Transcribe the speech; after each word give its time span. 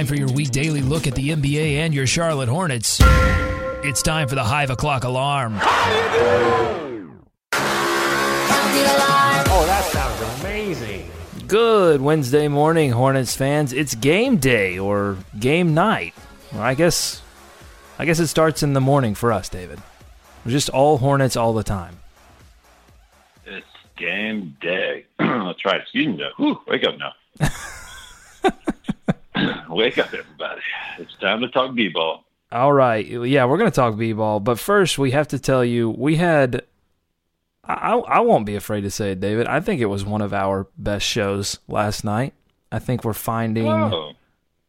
time 0.00 0.06
for 0.06 0.14
your 0.14 0.32
week 0.32 0.50
daily 0.50 0.80
look 0.80 1.06
at 1.06 1.14
the 1.14 1.28
NBA 1.28 1.74
and 1.74 1.92
your 1.92 2.06
Charlotte 2.06 2.48
Hornets. 2.48 3.02
It's 3.84 4.00
time 4.00 4.28
for 4.28 4.34
the 4.34 4.42
Hive 4.42 4.70
O'Clock 4.70 5.04
Alarm. 5.04 5.58
Oh, 5.62 5.62
that 9.66 9.84
sounds 9.92 10.40
amazing. 10.40 11.10
Good 11.46 12.00
Wednesday 12.00 12.48
morning, 12.48 12.92
Hornets 12.92 13.36
fans. 13.36 13.74
It's 13.74 13.94
game 13.94 14.38
day 14.38 14.78
or 14.78 15.18
game 15.38 15.74
night. 15.74 16.14
Well, 16.50 16.62
I 16.62 16.72
guess 16.72 17.20
I 17.98 18.06
guess 18.06 18.20
it 18.20 18.28
starts 18.28 18.62
in 18.62 18.72
the 18.72 18.80
morning 18.80 19.14
for 19.14 19.34
us, 19.34 19.50
David. 19.50 19.80
We're 20.46 20.52
just 20.52 20.70
all 20.70 20.96
Hornets 20.96 21.36
all 21.36 21.52
the 21.52 21.62
time. 21.62 21.98
It's 23.44 23.66
game 23.98 24.56
day. 24.62 25.04
That's 25.18 25.62
right. 25.66 25.82
Excuse 25.82 26.06
me. 26.06 26.16
Though. 26.16 26.30
Whew, 26.38 26.58
wake 26.66 26.84
up 26.84 26.94
now. 26.96 27.12
wake 29.70 29.98
up, 29.98 30.12
everybody. 30.12 30.60
It's 30.98 31.14
time 31.16 31.40
to 31.40 31.48
talk 31.48 31.74
b-ball. 31.74 32.24
All 32.52 32.72
right. 32.72 33.06
Yeah, 33.06 33.44
we're 33.44 33.58
going 33.58 33.70
to 33.70 33.74
talk 33.74 33.96
b-ball, 33.96 34.40
but 34.40 34.58
first 34.58 34.98
we 34.98 35.12
have 35.12 35.28
to 35.28 35.38
tell 35.38 35.64
you 35.64 35.90
we 35.90 36.16
had 36.16 36.62
I, 37.64 37.94
I 37.94 38.20
won't 38.20 38.46
be 38.46 38.56
afraid 38.56 38.80
to 38.82 38.90
say 38.90 39.12
it, 39.12 39.20
David. 39.20 39.46
I 39.46 39.60
think 39.60 39.80
it 39.80 39.86
was 39.86 40.04
one 40.04 40.22
of 40.22 40.34
our 40.34 40.66
best 40.76 41.06
shows 41.06 41.58
last 41.68 42.04
night. 42.04 42.34
I 42.72 42.78
think 42.78 43.04
we're 43.04 43.12
finding 43.12 43.68
Oh, 43.68 44.12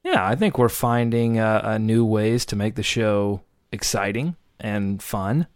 Yeah, 0.04 0.26
I 0.26 0.36
think 0.36 0.58
we're 0.58 0.70
finding 0.70 1.40
uh, 1.40 1.62
uh, 1.64 1.78
new 1.78 2.06
ways 2.06 2.46
to 2.48 2.56
make 2.56 2.76
the 2.76 2.84
show 2.84 3.42
exciting 3.72 4.36
and 4.60 5.02
fun. 5.02 5.48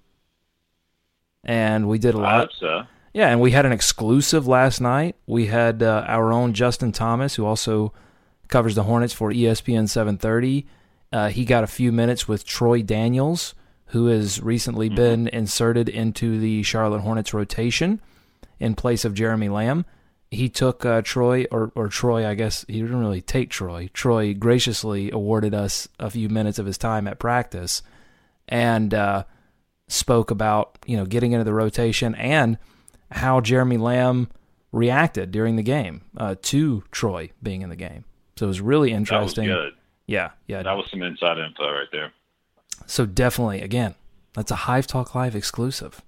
And 1.44 1.88
we 1.88 2.00
did 2.00 2.16
a 2.16 2.18
lot. 2.18 2.40
hope 2.40 2.50
so. 2.60 2.84
Yeah, 3.14 3.30
and 3.30 3.40
we 3.40 3.52
had 3.52 3.66
an 3.66 3.72
exclusive 3.72 4.48
last 4.48 4.82
night. 4.82 5.16
We 5.28 5.46
had 5.46 5.84
uh, 5.84 6.04
our 6.08 6.34
own 6.34 6.54
Justin 6.54 6.92
Thomas, 6.92 7.36
who 7.36 7.46
also 7.46 7.94
covers 8.48 8.76
the 8.76 8.84
Hornets 8.84 9.14
for 9.14 9.32
ESPN 9.32 9.90
730. 9.90 10.68
Uh, 11.12 11.30
he 11.30 11.46
got 11.46 11.64
a 11.64 11.68
few 11.68 11.92
minutes 11.92 12.28
with 12.28 12.46
Troy 12.46 12.82
Daniels, 12.82 13.56
who 13.88 14.08
has 14.08 14.42
recently 14.42 14.90
been 14.90 15.28
inserted 15.28 15.88
into 15.88 16.40
the 16.40 16.64
Charlotte 16.64 17.02
Hornets 17.02 17.34
rotation 17.34 18.02
in 18.60 18.76
place 18.76 19.06
of 19.06 19.14
Jeremy 19.14 19.50
Lamb. 19.50 19.86
He 20.32 20.50
took 20.50 20.84
uh, 20.86 21.02
Troy, 21.04 21.46
or, 21.52 21.72
or 21.76 21.88
Troy, 21.88 22.28
I 22.28 22.34
guess 22.34 22.66
he 22.68 22.82
didn't 22.82 23.00
really 23.00 23.22
take 23.22 23.50
Troy. 23.50 23.90
Troy 23.94 24.34
graciously 24.34 25.12
awarded 25.12 25.54
us 25.54 25.88
a 26.00 26.10
few 26.10 26.30
minutes 26.30 26.60
of 26.60 26.66
his 26.66 26.78
time 26.78 27.08
at 27.08 27.20
practice 27.20 27.82
and 28.48 28.94
uh, 28.94 29.24
spoke 29.88 30.32
about 30.32 30.78
you 30.86 30.98
know 30.98 31.06
getting 31.06 31.32
into 31.32 31.44
the 31.44 31.54
rotation 31.54 32.16
and 32.16 32.58
how 33.12 33.40
Jeremy 33.40 33.78
Lamb 33.78 34.30
reacted 34.72 35.32
during 35.32 35.56
the 35.56 35.64
game 35.64 36.02
uh, 36.18 36.36
to 36.42 36.84
Troy 36.92 37.32
being 37.42 37.62
in 37.62 37.70
the 37.70 37.76
game. 37.76 38.04
So 38.38 38.46
it 38.46 38.48
was 38.48 38.62
really 38.62 38.90
That 38.92 39.00
was 39.02 39.10
interesting. 39.12 39.46
good. 39.48 39.74
Yeah, 40.08 40.32
yeah. 40.48 40.62
That 40.64 40.74
was 40.78 40.90
some 40.92 41.02
inside 41.02 41.38
info 41.38 41.64
right 41.72 41.88
there. 41.92 42.12
So 42.86 43.06
definitely, 43.06 43.62
again, 43.62 43.96
that's 44.34 44.52
a 44.52 44.56
Hive 44.56 44.86
Talk 44.88 45.16
Live 45.16 45.36
exclusive. 45.36 46.02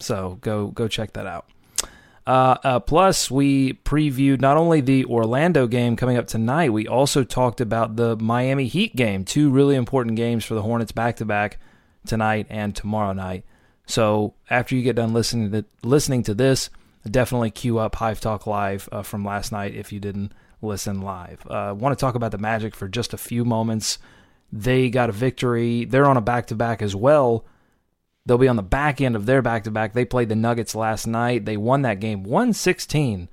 So 0.00 0.38
go 0.40 0.68
go 0.68 0.88
check 0.88 1.12
that 1.14 1.26
out. 1.26 1.46
Uh, 2.24 2.56
uh, 2.62 2.78
plus, 2.80 3.30
we 3.32 3.72
previewed 3.84 4.40
not 4.40 4.56
only 4.56 4.80
the 4.80 5.04
Orlando 5.06 5.66
game 5.66 5.96
coming 5.96 6.16
up 6.16 6.28
tonight, 6.28 6.72
we 6.72 6.86
also 6.86 7.24
talked 7.24 7.60
about 7.60 7.96
the 7.96 8.16
Miami 8.16 8.68
Heat 8.68 8.94
game. 8.94 9.24
Two 9.24 9.50
really 9.50 9.74
important 9.74 10.14
games 10.16 10.44
for 10.44 10.54
the 10.54 10.62
Hornets 10.62 10.92
back 10.92 11.16
to 11.16 11.24
back 11.24 11.58
tonight 12.06 12.46
and 12.48 12.76
tomorrow 12.76 13.12
night. 13.12 13.44
So 13.86 14.34
after 14.48 14.76
you 14.76 14.82
get 14.82 14.94
done 14.96 15.12
listening 15.12 15.50
to 15.50 15.64
listening 15.82 16.22
to 16.24 16.34
this, 16.34 16.70
definitely 17.10 17.50
queue 17.50 17.78
up 17.78 17.96
Hive 17.96 18.20
Talk 18.20 18.46
Live 18.46 18.88
uh, 18.92 19.02
from 19.02 19.24
last 19.24 19.52
night 19.52 19.74
if 19.74 19.92
you 19.92 20.00
didn't 20.00 20.32
listen 20.60 21.00
live. 21.00 21.44
I 21.48 21.68
uh, 21.68 21.74
want 21.74 21.96
to 21.96 22.00
talk 22.00 22.14
about 22.14 22.30
the 22.30 22.38
Magic 22.38 22.74
for 22.74 22.88
just 22.88 23.12
a 23.12 23.18
few 23.18 23.44
moments. 23.44 23.98
They 24.52 24.90
got 24.90 25.08
a 25.08 25.12
victory. 25.12 25.84
They're 25.84 26.08
on 26.08 26.16
a 26.16 26.22
back 26.22 26.46
to 26.46 26.54
back 26.54 26.82
as 26.82 26.94
well. 26.94 27.44
They'll 28.24 28.38
be 28.38 28.48
on 28.48 28.56
the 28.56 28.62
back 28.62 29.00
end 29.00 29.16
of 29.16 29.26
their 29.26 29.42
back 29.42 29.64
to 29.64 29.70
back. 29.70 29.92
They 29.92 30.04
played 30.04 30.28
the 30.28 30.36
Nuggets 30.36 30.74
last 30.74 31.06
night. 31.06 31.44
They 31.44 31.56
won 31.56 31.82
that 31.82 32.00
game 32.00 32.22
116 32.22 33.28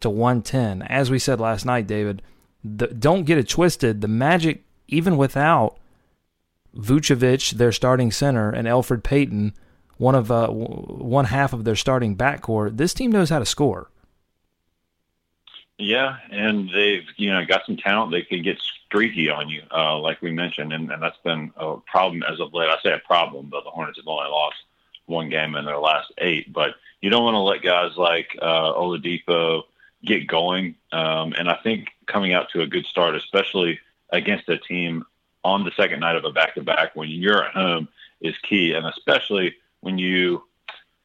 to 0.00 0.10
110. 0.10 0.82
As 0.82 1.10
we 1.10 1.18
said 1.18 1.38
last 1.38 1.64
night, 1.64 1.86
David, 1.86 2.22
the, 2.64 2.88
don't 2.88 3.24
get 3.24 3.38
it 3.38 3.48
twisted. 3.48 4.00
The 4.00 4.08
Magic, 4.08 4.64
even 4.88 5.16
without 5.16 5.78
Vucevic, 6.76 7.52
their 7.52 7.70
starting 7.70 8.10
center, 8.10 8.50
and 8.50 8.66
Elfrid 8.66 9.04
Payton, 9.04 9.54
one 9.98 10.14
of 10.14 10.30
uh, 10.30 10.48
one 10.48 11.26
half 11.26 11.52
of 11.52 11.64
their 11.64 11.76
starting 11.76 12.16
backcourt, 12.16 12.76
this 12.76 12.94
team 12.94 13.12
knows 13.12 13.30
how 13.30 13.38
to 13.38 13.46
score. 13.46 13.90
Yeah, 15.78 16.16
and 16.30 16.70
they've 16.72 17.04
you 17.16 17.32
know 17.32 17.44
got 17.44 17.66
some 17.66 17.76
talent. 17.76 18.12
They 18.12 18.22
could 18.22 18.44
get 18.44 18.60
streaky 18.60 19.30
on 19.30 19.48
you, 19.48 19.62
uh, 19.70 19.98
like 19.98 20.20
we 20.22 20.30
mentioned, 20.30 20.72
and, 20.72 20.90
and 20.90 21.02
that's 21.02 21.18
been 21.18 21.50
a 21.56 21.76
problem 21.78 22.22
as 22.22 22.40
of 22.40 22.54
late. 22.54 22.68
I 22.68 22.76
say 22.82 22.92
a 22.92 22.98
problem, 22.98 23.48
but 23.50 23.64
the 23.64 23.70
Hornets 23.70 23.98
have 23.98 24.06
only 24.06 24.28
lost 24.30 24.56
one 25.06 25.28
game 25.28 25.54
in 25.54 25.64
their 25.64 25.78
last 25.78 26.12
eight. 26.18 26.52
But 26.52 26.74
you 27.00 27.10
don't 27.10 27.24
want 27.24 27.34
to 27.34 27.40
let 27.40 27.62
guys 27.62 27.96
like 27.96 28.36
uh, 28.40 28.72
Oladipo 28.74 29.62
get 30.04 30.26
going. 30.26 30.76
Um, 30.92 31.32
and 31.38 31.48
I 31.48 31.58
think 31.62 31.88
coming 32.06 32.32
out 32.32 32.50
to 32.50 32.62
a 32.62 32.66
good 32.66 32.86
start, 32.86 33.14
especially 33.14 33.80
against 34.10 34.48
a 34.48 34.58
team 34.58 35.04
on 35.44 35.64
the 35.64 35.72
second 35.76 36.00
night 36.00 36.16
of 36.16 36.24
a 36.24 36.30
back-to-back 36.30 36.94
when 36.94 37.08
you're 37.08 37.44
at 37.44 37.54
home, 37.54 37.88
is 38.20 38.36
key, 38.48 38.72
and 38.72 38.86
especially 38.86 39.56
when 39.82 39.98
you 39.98 40.42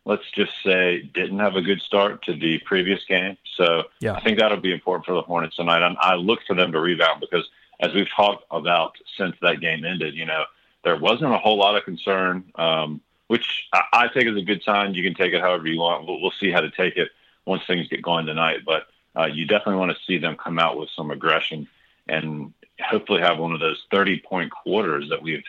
let's 0.07 0.23
just 0.31 0.53
say, 0.63 1.01
didn't 1.13 1.39
have 1.39 1.57
a 1.57 1.61
good 1.61 1.81
start 1.81 2.23
to 2.23 2.33
the 2.33 2.59
previous 2.59 3.03
game. 3.03 3.37
So 3.57 3.83
Yeah. 3.99 4.13
I 4.13 4.21
think 4.21 4.39
that'll 4.39 4.57
be 4.57 4.71
important 4.71 5.05
for 5.05 5.11
the 5.11 5.21
Hornets 5.21 5.57
tonight. 5.57 5.85
And 5.85 5.97
I 5.99 6.15
look 6.15 6.39
for 6.47 6.55
them 6.55 6.71
to 6.71 6.79
rebound 6.79 7.19
because, 7.19 7.47
as 7.81 7.93
we've 7.93 8.09
talked 8.15 8.45
about 8.49 8.95
since 9.17 9.35
that 9.41 9.59
game 9.59 9.83
ended, 9.83 10.15
you 10.15 10.25
know, 10.25 10.45
there 10.85 10.95
wasn't 10.95 11.33
a 11.33 11.37
whole 11.37 11.57
lot 11.57 11.75
of 11.75 11.83
concern, 11.83 12.45
um, 12.55 13.01
which 13.27 13.67
I, 13.73 13.81
I 13.91 14.07
take 14.07 14.27
as 14.27 14.37
a 14.37 14.41
good 14.41 14.63
sign. 14.63 14.93
You 14.93 15.03
can 15.03 15.13
take 15.13 15.33
it 15.33 15.41
however 15.41 15.67
you 15.67 15.81
want. 15.81 16.07
We'll, 16.07 16.21
we'll 16.21 16.31
see 16.39 16.51
how 16.51 16.61
to 16.61 16.71
take 16.71 16.95
it 16.95 17.09
once 17.45 17.63
things 17.67 17.89
get 17.89 18.01
going 18.01 18.25
tonight. 18.25 18.59
But 18.65 18.87
uh, 19.13 19.25
you 19.25 19.45
definitely 19.45 19.75
want 19.75 19.91
to 19.91 20.03
see 20.05 20.19
them 20.19 20.37
come 20.37 20.57
out 20.57 20.79
with 20.79 20.89
some 20.95 21.11
aggression 21.11 21.67
and 22.07 22.53
hopefully 22.79 23.19
have 23.19 23.39
one 23.39 23.51
of 23.51 23.59
those 23.59 23.83
30 23.91 24.21
point 24.21 24.51
quarters 24.51 25.09
that 25.09 25.21
we've 25.21 25.43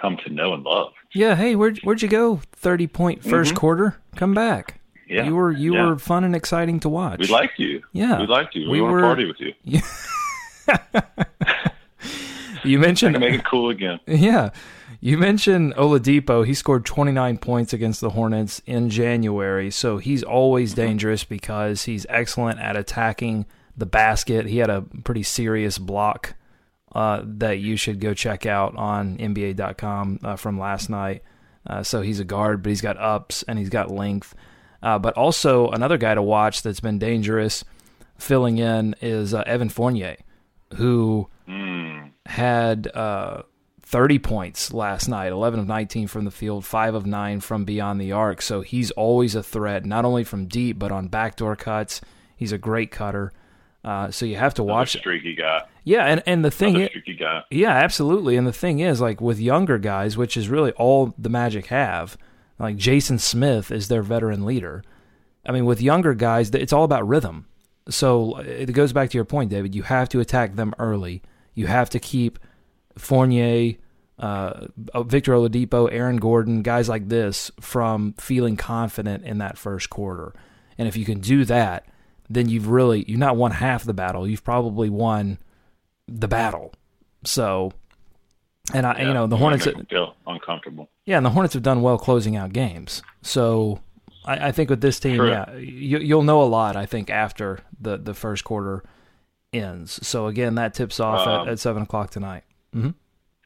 come 0.00 0.16
to 0.24 0.30
know 0.30 0.54
and 0.54 0.64
love. 0.64 0.92
Yeah, 1.12 1.34
hey, 1.34 1.54
where'd 1.54 1.78
where'd 1.78 2.02
you 2.02 2.08
go? 2.08 2.40
Thirty 2.52 2.86
point 2.86 3.20
mm-hmm. 3.20 3.30
first 3.30 3.50
point 3.50 3.56
1st 3.56 3.60
quarter. 3.60 3.96
Come 4.16 4.34
back. 4.34 4.80
Yeah. 5.08 5.26
You 5.26 5.36
were 5.36 5.52
you 5.52 5.74
Yeah. 5.74 5.86
were 5.86 5.98
fun 5.98 6.24
and 6.24 6.34
exciting 6.34 6.80
to 6.80 6.88
watch. 6.88 7.20
We 7.20 7.26
liked 7.26 7.58
you. 7.58 7.82
Yeah. 7.92 8.20
We 8.20 8.26
liked 8.26 8.54
you. 8.54 8.70
We 8.70 8.78
We, 8.78 8.80
want 8.80 8.92
were- 8.94 9.00
to 9.00 9.06
party 9.06 9.26
with 9.26 9.40
you. 9.40 9.52
you 12.64 12.78
mentioned 12.78 13.18
Make 13.18 13.34
it 13.34 13.44
cool 13.44 13.70
again. 13.70 14.00
Yeah. 14.06 14.50
You 15.00 15.18
mentioned 15.18 15.74
Oladipo. 15.74 16.46
He 16.46 16.54
scored 16.54 16.86
29 16.86 17.38
points 17.38 17.72
against 17.72 18.00
the 18.00 18.10
Hornets 18.10 18.62
in 18.66 18.88
January. 18.88 19.70
So 19.70 19.98
he's 19.98 20.22
always 20.22 20.72
mm-hmm. 20.72 20.82
dangerous 20.82 21.24
because 21.24 21.84
he's 21.84 22.06
excellent 22.08 22.60
at 22.60 22.76
attacking 22.76 23.46
the 23.76 23.86
basket. 23.86 24.46
He 24.46 24.58
had 24.58 24.70
a 24.70 24.82
pretty 25.02 25.24
serious 25.24 25.76
block 25.76 26.34
uh, 26.94 27.22
that 27.24 27.58
you 27.58 27.76
should 27.76 28.00
go 28.00 28.14
check 28.14 28.46
out 28.46 28.76
on 28.76 29.16
NBA.com 29.18 30.20
uh, 30.22 30.36
from 30.36 30.58
last 30.58 30.90
night. 30.90 31.22
Uh, 31.66 31.82
so 31.82 32.02
he's 32.02 32.20
a 32.20 32.24
guard, 32.24 32.62
but 32.62 32.70
he's 32.70 32.80
got 32.80 32.98
ups 32.98 33.42
and 33.44 33.58
he's 33.58 33.70
got 33.70 33.90
length. 33.90 34.34
Uh, 34.82 34.98
but 34.98 35.16
also, 35.16 35.68
another 35.68 35.96
guy 35.96 36.14
to 36.14 36.22
watch 36.22 36.62
that's 36.62 36.80
been 36.80 36.98
dangerous 36.98 37.64
filling 38.18 38.58
in 38.58 38.94
is 39.00 39.32
uh, 39.32 39.42
Evan 39.46 39.68
Fournier, 39.68 40.16
who 40.74 41.28
had 42.26 42.88
uh, 42.88 43.42
30 43.82 44.18
points 44.20 44.72
last 44.72 45.08
night 45.08 45.32
11 45.32 45.60
of 45.60 45.66
19 45.66 46.08
from 46.08 46.24
the 46.24 46.30
field, 46.30 46.64
5 46.64 46.94
of 46.94 47.06
9 47.06 47.40
from 47.40 47.64
beyond 47.64 48.00
the 48.00 48.12
arc. 48.12 48.42
So 48.42 48.62
he's 48.62 48.90
always 48.92 49.34
a 49.34 49.42
threat, 49.42 49.84
not 49.84 50.04
only 50.04 50.24
from 50.24 50.46
deep, 50.46 50.78
but 50.78 50.92
on 50.92 51.08
backdoor 51.08 51.56
cuts. 51.56 52.00
He's 52.36 52.52
a 52.52 52.58
great 52.58 52.90
cutter. 52.90 53.32
Uh, 53.84 54.10
so 54.10 54.24
you 54.24 54.36
have 54.36 54.54
to 54.54 54.62
Another 54.62 54.78
watch. 54.78 54.96
streaky 54.96 55.34
guy. 55.34 55.62
Yeah, 55.84 56.04
and, 56.04 56.22
and 56.24 56.44
the 56.44 56.50
thing 56.50 56.76
Another 56.76 56.90
is, 57.04 57.20
yeah, 57.50 57.72
absolutely. 57.72 58.36
And 58.36 58.46
the 58.46 58.52
thing 58.52 58.78
is, 58.78 59.00
like 59.00 59.20
with 59.20 59.40
younger 59.40 59.78
guys, 59.78 60.16
which 60.16 60.36
is 60.36 60.48
really 60.48 60.70
all 60.72 61.14
the 61.18 61.28
Magic 61.28 61.66
have, 61.66 62.16
like 62.58 62.76
Jason 62.76 63.18
Smith 63.18 63.72
is 63.72 63.88
their 63.88 64.02
veteran 64.02 64.44
leader. 64.44 64.84
I 65.44 65.50
mean, 65.50 65.64
with 65.64 65.82
younger 65.82 66.14
guys, 66.14 66.50
it's 66.50 66.72
all 66.72 66.84
about 66.84 67.08
rhythm. 67.08 67.46
So 67.88 68.36
it 68.38 68.72
goes 68.72 68.92
back 68.92 69.10
to 69.10 69.18
your 69.18 69.24
point, 69.24 69.50
David. 69.50 69.74
You 69.74 69.82
have 69.82 70.08
to 70.10 70.20
attack 70.20 70.54
them 70.54 70.72
early. 70.78 71.22
You 71.54 71.66
have 71.66 71.90
to 71.90 71.98
keep 71.98 72.38
Fournier, 72.96 73.74
uh, 74.20 74.68
Victor 75.04 75.32
Oladipo, 75.32 75.88
Aaron 75.90 76.18
Gordon, 76.18 76.62
guys 76.62 76.88
like 76.88 77.08
this 77.08 77.50
from 77.60 78.12
feeling 78.14 78.56
confident 78.56 79.24
in 79.24 79.38
that 79.38 79.58
first 79.58 79.90
quarter. 79.90 80.32
And 80.78 80.86
if 80.86 80.96
you 80.96 81.04
can 81.04 81.18
do 81.18 81.44
that, 81.46 81.86
then 82.30 82.48
you've 82.48 82.68
really 82.68 83.04
you've 83.08 83.18
not 83.18 83.36
won 83.36 83.50
half 83.52 83.84
the 83.84 83.94
battle. 83.94 84.26
You've 84.28 84.44
probably 84.44 84.88
won 84.90 85.38
the 86.08 86.28
battle. 86.28 86.72
So, 87.24 87.72
and 88.74 88.86
I, 88.86 89.00
you 89.02 89.12
know, 89.14 89.26
the 89.26 89.36
Hornets, 89.36 89.66
feel 89.90 90.14
uncomfortable. 90.26 90.88
yeah, 91.04 91.16
and 91.16 91.24
the 91.26 91.30
Hornets 91.30 91.54
have 91.54 91.62
done 91.62 91.82
well 91.82 91.98
closing 91.98 92.36
out 92.36 92.52
games. 92.52 93.02
So, 93.22 93.80
I, 94.24 94.48
I 94.48 94.52
think 94.52 94.70
with 94.70 94.80
this 94.80 94.98
team, 94.98 95.16
True. 95.16 95.28
yeah, 95.30 95.54
you, 95.56 95.98
you'll 95.98 96.22
know 96.24 96.42
a 96.42 96.44
lot. 96.44 96.76
I 96.76 96.86
think 96.86 97.10
after 97.10 97.60
the 97.80 97.96
the 97.98 98.14
first 98.14 98.44
quarter, 98.44 98.82
ends. 99.52 100.04
So 100.06 100.26
again, 100.26 100.54
that 100.56 100.74
tips 100.74 100.98
off 101.00 101.26
Um, 101.26 101.46
at, 101.46 101.52
at 101.52 101.58
seven 101.60 101.82
o'clock 101.82 102.10
tonight. 102.10 102.44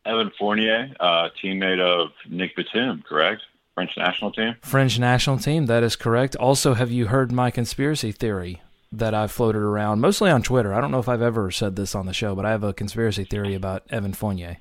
Evan 0.07 0.31
Fournier, 0.39 0.95
uh, 1.01 1.29
teammate 1.43 1.81
of 1.81 2.11
Nick 2.31 2.55
Batum, 2.55 3.03
correct? 3.09 3.43
French 3.75 3.91
national 3.97 4.31
team. 4.33 4.55
French 4.63 4.99
national 4.99 5.39
team. 5.39 5.67
That 5.67 5.83
is 5.83 5.97
correct. 5.97 6.37
Also, 6.37 6.75
have 6.75 6.91
you 6.93 7.07
heard 7.09 7.33
my 7.33 7.51
conspiracy 7.51 8.13
theory 8.13 8.63
that 8.99 9.15
I've 9.15 9.33
floated 9.33 9.63
around, 9.63 10.01
mostly 10.01 10.31
on 10.31 10.43
Twitter? 10.43 10.75
I 10.75 10.81
don't 10.81 10.91
know 10.91 10.99
if 10.99 11.09
I've 11.09 11.23
ever 11.23 11.51
said 11.51 11.77
this 11.77 11.95
on 11.95 12.07
the 12.07 12.13
show, 12.13 12.35
but 12.35 12.45
I 12.45 12.51
have 12.51 12.65
a 12.65 12.73
conspiracy 12.73 13.25
theory 13.25 13.55
about 13.55 13.83
Evan 13.91 14.13
Fournier. 14.13 14.59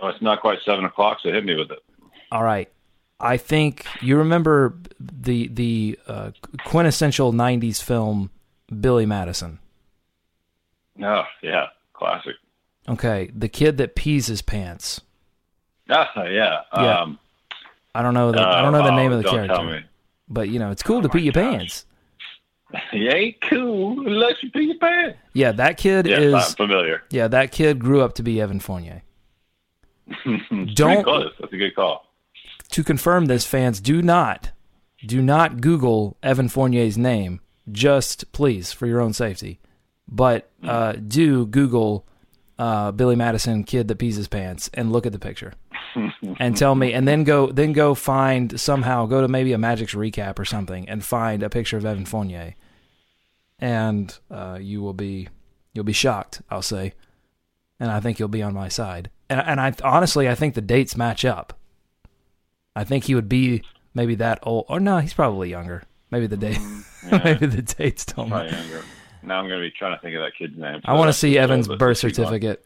Oh, 0.00 0.08
it's 0.08 0.22
not 0.22 0.40
quite 0.40 0.58
seven 0.64 0.84
o'clock, 0.84 1.18
so 1.22 1.30
hit 1.32 1.44
me 1.44 1.54
with 1.54 1.70
it. 1.70 1.78
All 2.30 2.42
right. 2.42 2.70
I 3.18 3.38
think 3.38 3.86
you 4.02 4.18
remember 4.18 4.76
the 5.00 5.48
the 5.48 5.98
uh, 6.06 6.32
quintessential 6.66 7.32
'90s 7.32 7.82
film 7.82 8.30
Billy 8.80 9.06
Madison. 9.06 9.58
Oh 11.02 11.24
yeah, 11.42 11.68
classic. 11.94 12.34
Okay, 12.88 13.30
the 13.34 13.48
kid 13.48 13.78
that 13.78 13.94
pees 13.94 14.26
his 14.26 14.42
pants. 14.42 15.00
Ah, 15.88 16.10
yeah. 16.24 16.60
Yeah. 16.74 17.00
Um, 17.00 17.18
I 17.94 18.02
don't 18.02 18.14
know 18.14 18.32
the 18.32 18.40
I 18.40 18.60
don't 18.60 18.72
know 18.72 18.82
the 18.82 18.92
oh, 18.92 18.96
name 18.96 19.12
of 19.12 19.18
the 19.18 19.24
don't 19.24 19.32
character, 19.34 19.54
Tell 19.54 19.64
me. 19.64 19.80
but 20.28 20.48
you 20.50 20.58
know 20.58 20.70
it's 20.70 20.82
cool 20.82 20.98
Oh 20.98 21.02
to 21.02 21.08
pee 21.08 21.20
your 21.20 21.32
gosh. 21.32 21.42
pants. 21.42 21.86
He 22.90 23.08
ain't 23.08 23.40
cool 23.42 24.06
unless 24.06 24.42
you 24.42 24.50
pee 24.50 24.62
your 24.64 24.78
pants. 24.78 25.18
Yeah, 25.32 25.52
that 25.52 25.76
kid 25.76 26.06
is. 26.06 26.34
I'm 26.34 26.42
familiar. 26.56 27.02
Yeah, 27.10 27.28
that 27.28 27.52
kid 27.52 27.78
grew 27.78 28.00
up 28.02 28.14
to 28.14 28.22
be 28.22 28.40
Evan 28.40 28.60
Fournier. 28.60 29.02
Don't- 30.74 31.04
close. 31.04 31.32
That's 31.40 31.52
a 31.52 31.56
good 31.56 31.74
call. 31.74 32.06
To 32.70 32.82
confirm 32.82 33.26
this, 33.26 33.46
fans, 33.46 33.80
do 33.80 34.02
not, 34.02 34.50
do 35.06 35.22
not 35.22 35.60
Google 35.60 36.16
Evan 36.22 36.48
Fournier's 36.48 36.98
name. 36.98 37.40
Just 37.70 38.32
please, 38.32 38.72
for 38.72 38.86
your 38.86 39.00
own 39.00 39.12
safety, 39.12 39.60
but 40.08 40.50
uh, 40.64 40.92
do 40.92 41.46
Google 41.46 42.06
uh, 42.58 42.90
Billy 42.92 43.14
Madison 43.16 43.62
kid 43.64 43.86
that 43.88 43.98
pees 43.98 44.16
his 44.16 44.28
pants 44.28 44.68
and 44.74 44.90
look 44.92 45.06
at 45.06 45.12
the 45.12 45.18
picture 45.18 45.52
and 46.38 46.56
tell 46.56 46.74
me, 46.74 46.92
and 46.92 47.06
then 47.06 47.24
go, 47.24 47.50
then 47.50 47.72
go 47.72 47.94
find 47.94 48.58
somehow 48.60 49.06
go 49.06 49.20
to 49.20 49.28
maybe 49.28 49.52
a 49.52 49.58
Magic's 49.58 49.94
recap 49.94 50.38
or 50.38 50.44
something 50.44 50.88
and 50.88 51.04
find 51.04 51.42
a 51.42 51.50
picture 51.50 51.76
of 51.76 51.84
Evan 51.84 52.04
Fournier, 52.04 52.54
and 53.58 54.18
uh, 54.30 54.58
you 54.60 54.82
will 54.82 54.94
be 54.94 55.28
you'll 55.72 55.84
be 55.84 55.92
shocked. 55.92 56.42
I'll 56.50 56.62
say, 56.62 56.94
and 57.80 57.90
I 57.90 58.00
think 58.00 58.18
you'll 58.18 58.28
be 58.28 58.42
on 58.42 58.54
my 58.54 58.68
side. 58.68 59.10
And, 59.28 59.40
and 59.40 59.60
I 59.60 59.74
honestly, 59.82 60.28
I 60.28 60.34
think 60.34 60.54
the 60.54 60.60
dates 60.60 60.96
match 60.96 61.24
up. 61.24 61.58
I 62.74 62.84
think 62.84 63.04
he 63.04 63.14
would 63.14 63.28
be 63.28 63.62
maybe 63.94 64.14
that 64.16 64.38
old, 64.42 64.66
or 64.68 64.78
no, 64.78 64.98
he's 64.98 65.14
probably 65.14 65.50
younger. 65.50 65.84
Maybe 66.10 66.26
the 66.26 66.36
date, 66.36 66.58
Yeah, 67.10 67.20
maybe 67.24 67.46
the 67.46 67.62
dates 67.62 68.04
don't 68.04 68.28
match. 68.28 68.52
Now 69.22 69.40
I'm 69.40 69.48
going 69.48 69.60
to 69.60 69.66
be 69.66 69.72
trying 69.76 69.96
to 69.96 70.00
think 70.02 70.14
of 70.14 70.22
that 70.22 70.32
kid's 70.38 70.56
name. 70.56 70.80
I 70.84 70.94
want 70.94 71.08
to 71.08 71.12
see 71.12 71.36
Evan's 71.36 71.68
birth 71.68 71.98
certificate. 71.98 72.64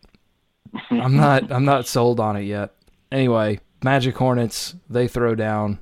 I'm 0.91 1.17
not, 1.17 1.51
I'm 1.51 1.65
not 1.65 1.87
sold 1.87 2.21
on 2.21 2.37
it 2.37 2.43
yet. 2.43 2.75
Anyway, 3.11 3.61
Magic 3.83 4.17
Hornets 4.17 4.75
they 4.89 5.09
throw 5.09 5.35
down 5.35 5.79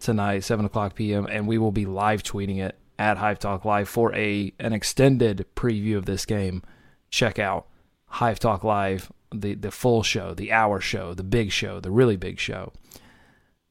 tonight, 0.00 0.40
seven 0.40 0.64
o'clock 0.64 0.94
p.m., 0.94 1.26
and 1.30 1.46
we 1.46 1.58
will 1.58 1.72
be 1.72 1.86
live 1.86 2.22
tweeting 2.22 2.58
it 2.58 2.76
at 2.98 3.16
Hive 3.16 3.38
Talk 3.38 3.64
Live 3.64 3.88
for 3.88 4.14
a 4.14 4.52
an 4.58 4.72
extended 4.72 5.46
preview 5.56 5.96
of 5.96 6.06
this 6.06 6.26
game. 6.26 6.62
Check 7.10 7.38
out 7.38 7.66
Hive 8.06 8.38
Talk 8.38 8.64
Live, 8.64 9.10
the 9.34 9.54
the 9.54 9.70
full 9.70 10.02
show, 10.02 10.34
the 10.34 10.52
hour 10.52 10.80
show, 10.80 11.14
the 11.14 11.24
big 11.24 11.50
show, 11.50 11.80
the 11.80 11.90
really 11.90 12.16
big 12.16 12.38
show. 12.38 12.72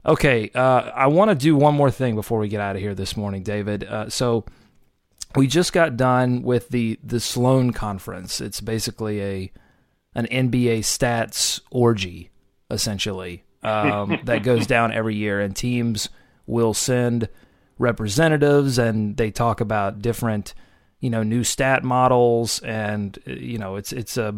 Okay, 0.04 0.50
uh, 0.54 0.90
I 0.94 1.08
want 1.08 1.30
to 1.30 1.34
do 1.34 1.54
one 1.56 1.74
more 1.74 1.90
thing 1.90 2.14
before 2.14 2.38
we 2.38 2.48
get 2.48 2.60
out 2.60 2.74
of 2.74 2.82
here 2.82 2.94
this 2.94 3.16
morning, 3.16 3.42
David. 3.42 3.84
Uh, 3.84 4.08
so 4.08 4.46
we 5.36 5.46
just 5.46 5.72
got 5.72 5.96
done 5.96 6.42
with 6.42 6.70
the 6.70 6.98
the 7.02 7.20
Sloan 7.20 7.72
conference. 7.72 8.40
It's 8.40 8.60
basically 8.60 9.22
a 9.22 9.52
an 10.14 10.26
NBA 10.26 10.80
stats 10.80 11.60
orgy, 11.70 12.30
essentially, 12.70 13.44
um, 13.62 14.18
that 14.24 14.42
goes 14.42 14.66
down 14.66 14.92
every 14.92 15.14
year, 15.16 15.40
and 15.40 15.54
teams 15.54 16.08
will 16.46 16.74
send 16.74 17.28
representatives, 17.78 18.78
and 18.78 19.16
they 19.16 19.30
talk 19.30 19.60
about 19.60 20.00
different, 20.02 20.54
you 21.00 21.10
know, 21.10 21.22
new 21.22 21.44
stat 21.44 21.82
models, 21.84 22.60
and 22.60 23.18
you 23.26 23.58
know, 23.58 23.76
it's 23.76 23.92
it's 23.92 24.16
a 24.16 24.34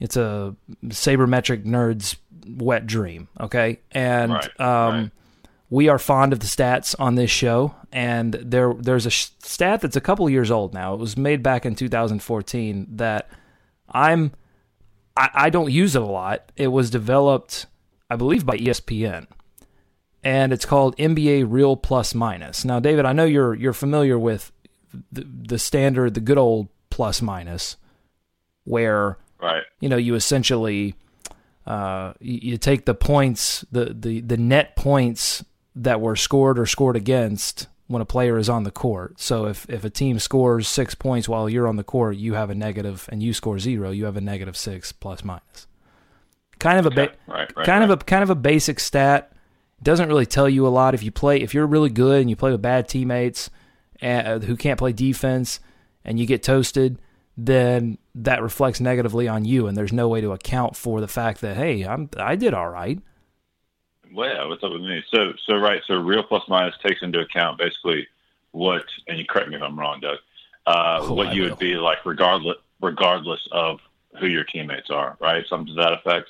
it's 0.00 0.16
a 0.16 0.54
sabermetric 0.86 1.64
nerds 1.64 2.16
wet 2.56 2.86
dream, 2.86 3.28
okay, 3.40 3.80
and 3.92 4.32
Right, 4.32 4.60
um, 4.60 4.94
right. 4.94 5.10
we 5.70 5.88
are 5.88 5.98
fond 5.98 6.32
of 6.32 6.40
the 6.40 6.46
stats 6.46 6.94
on 6.98 7.14
this 7.16 7.30
show, 7.30 7.74
and 7.92 8.34
there 8.34 8.72
there's 8.74 9.06
a 9.06 9.10
sh- 9.10 9.30
stat 9.40 9.80
that's 9.80 9.96
a 9.96 10.00
couple 10.00 10.28
years 10.30 10.50
old 10.50 10.72
now. 10.72 10.94
It 10.94 11.00
was 11.00 11.16
made 11.16 11.42
back 11.42 11.66
in 11.66 11.74
2014 11.74 12.86
that 12.96 13.28
I'm 13.90 14.32
I, 15.18 15.30
I 15.46 15.50
don't 15.50 15.70
use 15.72 15.96
it 15.96 16.02
a 16.02 16.06
lot. 16.06 16.52
It 16.56 16.68
was 16.68 16.90
developed, 16.90 17.66
I 18.08 18.16
believe, 18.16 18.46
by 18.46 18.56
ESPN, 18.56 19.26
and 20.22 20.52
it's 20.52 20.64
called 20.64 20.96
NBA 20.96 21.46
Real 21.48 21.76
Plus 21.76 22.14
Minus. 22.14 22.64
Now, 22.64 22.78
David, 22.80 23.04
I 23.04 23.12
know 23.12 23.24
you're 23.24 23.54
you're 23.54 23.72
familiar 23.72 24.18
with 24.18 24.52
the, 25.12 25.24
the 25.24 25.58
standard, 25.58 26.14
the 26.14 26.20
good 26.20 26.38
old 26.38 26.68
plus 26.90 27.20
minus, 27.20 27.76
where 28.64 29.18
Right. 29.40 29.62
you 29.80 29.88
know 29.88 29.96
you 29.96 30.14
essentially 30.16 30.94
uh, 31.66 32.12
you, 32.20 32.38
you 32.52 32.56
take 32.58 32.86
the 32.86 32.94
points 32.94 33.64
the, 33.70 33.94
the 33.96 34.20
the 34.20 34.36
net 34.36 34.74
points 34.76 35.44
that 35.76 36.00
were 36.00 36.16
scored 36.16 36.58
or 36.58 36.66
scored 36.66 36.96
against 36.96 37.68
when 37.88 38.00
a 38.00 38.06
player 38.06 38.38
is 38.38 38.48
on 38.48 38.62
the 38.62 38.70
court 38.70 39.18
so 39.20 39.46
if 39.46 39.68
if 39.68 39.84
a 39.84 39.90
team 39.90 40.18
scores 40.18 40.68
six 40.68 40.94
points 40.94 41.28
while 41.28 41.48
you're 41.48 41.66
on 41.66 41.76
the 41.76 41.84
court 41.84 42.16
you 42.16 42.34
have 42.34 42.50
a 42.50 42.54
negative 42.54 43.08
and 43.10 43.22
you 43.22 43.32
score 43.32 43.58
zero 43.58 43.90
you 43.90 44.04
have 44.04 44.16
a 44.16 44.20
negative 44.20 44.56
six 44.56 44.92
plus 44.92 45.24
minus 45.24 45.66
kind 46.58 46.78
of 46.78 46.86
a 46.86 46.90
ba-. 46.90 47.12
Right. 47.26 47.56
Right. 47.56 47.66
kind 47.66 47.80
right. 47.80 47.90
of 47.90 48.00
a 48.00 48.04
kind 48.04 48.22
of 48.22 48.30
a 48.30 48.34
basic 48.34 48.80
stat. 48.80 49.32
Doesn't 49.82 50.08
really 50.08 50.26
tell 50.26 50.48
you 50.48 50.66
a 50.66 50.68
lot 50.68 50.94
if 50.94 51.02
you 51.02 51.10
play 51.10 51.40
if 51.40 51.54
you're 51.54 51.66
really 51.66 51.90
good 51.90 52.20
and 52.20 52.30
you 52.30 52.36
play 52.36 52.50
with 52.50 52.62
bad 52.62 52.88
teammates 52.88 53.50
uh, 54.02 54.40
who 54.40 54.56
can't 54.56 54.78
play 54.78 54.92
defense 54.92 55.60
and 56.04 56.18
you 56.18 56.26
get 56.26 56.42
toasted, 56.42 57.00
then 57.36 57.98
that 58.14 58.42
reflects 58.42 58.80
negatively 58.80 59.28
on 59.28 59.44
you 59.44 59.66
and 59.66 59.76
there's 59.76 59.92
no 59.92 60.08
way 60.08 60.20
to 60.20 60.32
account 60.32 60.74
for 60.74 61.00
the 61.00 61.08
fact 61.08 61.40
that 61.40 61.56
hey, 61.56 61.84
I'm 61.84 62.10
I 62.16 62.36
did 62.36 62.54
all 62.54 62.68
right. 62.68 62.98
Well, 64.14 64.28
yeah, 64.28 64.44
what's 64.46 64.62
up 64.64 64.72
with 64.72 64.82
me? 64.82 65.02
So, 65.12 65.32
so 65.46 65.56
right. 65.56 65.80
So, 65.86 65.94
real 65.94 66.22
plus 66.22 66.42
minus 66.48 66.74
takes 66.86 67.02
into 67.02 67.20
account 67.20 67.58
basically 67.58 68.06
what, 68.52 68.84
and 69.06 69.18
you 69.18 69.24
correct 69.24 69.48
me 69.50 69.56
if 69.56 69.62
I'm 69.62 69.78
wrong, 69.78 70.00
Doug. 70.00 70.18
Uh, 70.66 70.98
Oh, 71.02 71.12
what 71.14 71.28
I 71.28 71.32
you 71.32 71.42
will. 71.42 71.50
would 71.50 71.58
be 71.58 71.74
like, 71.76 72.04
regardless, 72.04 72.56
regardless 72.80 73.40
of 73.52 73.80
who 74.18 74.26
your 74.26 74.44
teammates 74.44 74.90
are, 74.90 75.16
right? 75.20 75.44
Something 75.48 75.74
to 75.74 75.82
that 75.82 75.92
effect. 75.92 76.28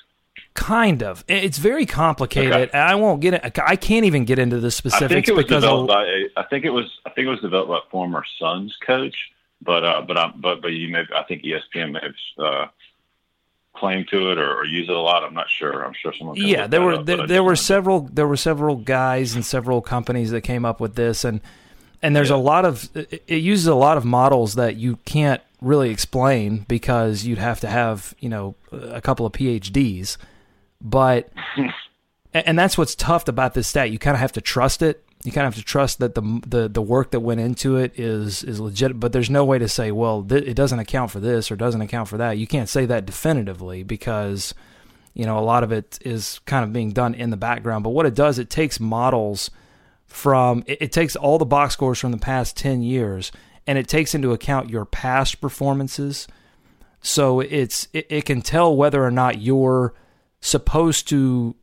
Kind 0.53 1.03
of. 1.03 1.23
It's 1.27 1.57
very 1.57 1.85
complicated. 1.85 2.53
Okay. 2.69 2.77
I 2.77 2.95
won't 2.95 3.21
get 3.21 3.33
it. 3.33 3.59
I 3.59 3.75
can't 3.75 4.05
even 4.05 4.23
get 4.25 4.39
into 4.39 4.59
the 4.59 4.71
specifics 4.71 5.11
I 5.11 5.15
think 5.15 5.27
it 5.27 5.35
was 5.35 5.45
because 5.45 5.63
developed 5.63 5.89
by. 5.89 6.05
A, 6.05 6.27
I 6.37 6.43
think 6.43 6.65
it 6.65 6.69
was. 6.69 6.85
I 7.05 7.09
think 7.09 7.27
it 7.27 7.29
was 7.29 7.41
developed 7.41 7.69
by 7.69 7.79
former 7.91 8.23
Suns 8.39 8.75
coach. 8.85 9.15
But 9.61 9.83
uh, 9.83 10.01
but 10.07 10.17
I'm 10.17 10.39
but 10.39 10.61
but 10.61 10.69
you 10.69 10.89
may. 10.89 11.03
I 11.13 11.23
think 11.23 11.43
ESPN 11.43 11.91
may 11.91 11.99
have 12.01 12.45
uh, 12.45 12.67
claimed 13.79 14.07
to 14.09 14.31
it 14.31 14.37
or, 14.37 14.59
or 14.59 14.65
use 14.65 14.87
it 14.89 14.95
a 14.95 14.99
lot. 14.99 15.23
I'm 15.23 15.33
not 15.33 15.49
sure. 15.49 15.83
I'm 15.83 15.93
sure 15.93 16.13
someone. 16.13 16.35
Yeah 16.37 16.67
there 16.67 16.81
were 16.81 16.93
up, 16.93 17.05
there, 17.05 17.25
there 17.25 17.43
were 17.43 17.55
several 17.55 18.01
there 18.01 18.27
were 18.27 18.37
several 18.37 18.75
guys 18.75 19.35
and 19.35 19.45
several 19.45 19.81
companies 19.81 20.31
that 20.31 20.41
came 20.41 20.65
up 20.65 20.79
with 20.79 20.95
this 20.95 21.23
and 21.23 21.41
and 22.01 22.15
there's 22.15 22.29
a 22.29 22.37
lot 22.37 22.65
of 22.65 22.89
it 22.95 23.23
it 23.27 23.37
uses 23.37 23.67
a 23.67 23.75
lot 23.75 23.97
of 23.97 24.05
models 24.05 24.55
that 24.55 24.75
you 24.75 24.97
can't 25.05 25.41
really 25.61 25.89
explain 25.89 26.65
because 26.67 27.25
you'd 27.25 27.37
have 27.37 27.59
to 27.59 27.67
have 27.67 28.13
you 28.19 28.29
know 28.29 28.55
a 28.71 29.01
couple 29.01 29.25
of 29.25 29.33
phds 29.33 30.17
but 30.81 31.29
and 32.33 32.57
that's 32.57 32.77
what's 32.77 32.95
tough 32.95 33.27
about 33.27 33.53
this 33.53 33.67
stat 33.67 33.91
you 33.91 33.99
kind 33.99 34.15
of 34.15 34.21
have 34.21 34.31
to 34.31 34.41
trust 34.41 34.81
it 34.81 35.03
you 35.23 35.31
kind 35.31 35.45
of 35.45 35.53
have 35.53 35.61
to 35.61 35.67
trust 35.67 35.99
that 35.99 36.15
the 36.15 36.41
the 36.47 36.69
the 36.69 36.81
work 36.81 37.11
that 37.11 37.19
went 37.19 37.41
into 37.41 37.77
it 37.77 37.97
is 37.99 38.43
is 38.43 38.59
legit 38.59 38.99
but 38.99 39.11
there's 39.11 39.29
no 39.29 39.43
way 39.43 39.59
to 39.59 39.67
say 39.67 39.91
well 39.91 40.23
th- 40.23 40.45
it 40.45 40.53
doesn't 40.53 40.79
account 40.79 41.11
for 41.11 41.19
this 41.19 41.51
or 41.51 41.55
doesn't 41.55 41.81
account 41.81 42.07
for 42.07 42.17
that 42.17 42.37
you 42.37 42.47
can't 42.47 42.69
say 42.69 42.85
that 42.85 43.05
definitively 43.05 43.83
because 43.83 44.53
you 45.13 45.25
know 45.25 45.37
a 45.37 45.41
lot 45.41 45.63
of 45.63 45.71
it 45.71 45.99
is 46.01 46.39
kind 46.45 46.63
of 46.63 46.71
being 46.71 46.91
done 46.91 47.13
in 47.13 47.29
the 47.29 47.37
background 47.37 47.83
but 47.83 47.89
what 47.89 48.05
it 48.05 48.15
does 48.15 48.39
it 48.39 48.49
takes 48.49 48.79
models 48.79 49.51
from 50.05 50.63
it, 50.65 50.77
it 50.81 50.91
takes 50.91 51.15
all 51.15 51.37
the 51.37 51.45
box 51.45 51.73
scores 51.73 51.99
from 51.99 52.11
the 52.11 52.17
past 52.17 52.55
10 52.55 52.81
years 52.81 53.31
and 53.67 53.77
it 53.77 53.87
takes 53.87 54.15
into 54.15 54.31
account 54.31 54.69
your 54.69 54.85
past 54.85 55.41
performances 55.41 56.27
so 57.01 57.39
it's 57.39 57.87
it, 57.93 58.07
it 58.09 58.25
can 58.25 58.41
tell 58.41 58.75
whether 58.75 59.03
or 59.03 59.11
not 59.11 59.41
you're 59.41 59.93
supposed 60.41 61.07
to 61.09 61.55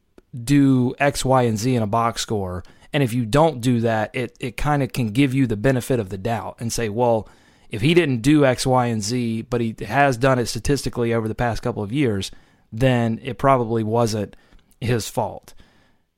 do 0.44 0.94
X, 0.98 1.24
Y, 1.24 1.42
and 1.42 1.58
Z 1.58 1.74
in 1.74 1.82
a 1.82 1.86
box 1.86 2.22
score. 2.22 2.62
And 2.96 3.02
if 3.02 3.12
you 3.12 3.26
don't 3.26 3.60
do 3.60 3.80
that, 3.80 4.10
it, 4.14 4.34
it 4.40 4.56
kind 4.56 4.82
of 4.82 4.90
can 4.90 5.08
give 5.08 5.34
you 5.34 5.46
the 5.46 5.54
benefit 5.54 6.00
of 6.00 6.08
the 6.08 6.16
doubt 6.16 6.56
and 6.60 6.72
say, 6.72 6.88
well, 6.88 7.28
if 7.68 7.82
he 7.82 7.92
didn't 7.92 8.22
do 8.22 8.46
X, 8.46 8.66
Y, 8.66 8.86
and 8.86 9.02
Z, 9.02 9.42
but 9.50 9.60
he 9.60 9.76
has 9.84 10.16
done 10.16 10.38
it 10.38 10.46
statistically 10.46 11.12
over 11.12 11.28
the 11.28 11.34
past 11.34 11.62
couple 11.62 11.82
of 11.82 11.92
years, 11.92 12.30
then 12.72 13.20
it 13.22 13.36
probably 13.36 13.82
wasn't 13.82 14.34
his 14.80 15.10
fault. 15.10 15.52